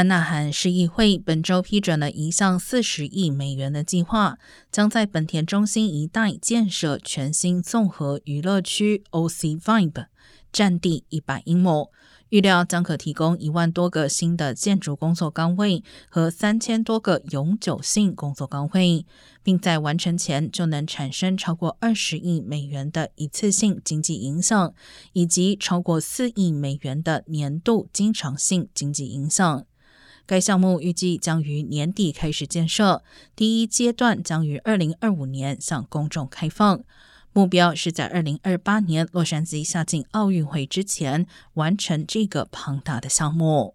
[0.00, 4.38] 安纳罕市议会本周批准了一项四十亿美元的计划，
[4.72, 10.06] 将在本田中心一带建设全新综合娱乐区 （OC Vibe），
[10.50, 11.90] 占地一百英亩。
[12.30, 19.04] 预料将可提供一万多个新的建筑工作岗位和三千多个永久性工作岗位，
[19.42, 24.72] 并在完成前就能产生超过二十亿美元的一次性经济影响，
[25.12, 29.66] 以及超过四亿美元的年度经常性经济影响。
[30.30, 33.02] 该项目预计将于年底开始建设，
[33.34, 36.84] 第一阶段将于二零二五年向公众开放。
[37.32, 43.74] 目标是在二零二八年洛杉矶夏季奥运会之前完成这个庞大的项目。